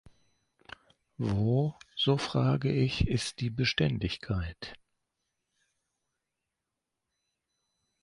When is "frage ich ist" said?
2.17-3.39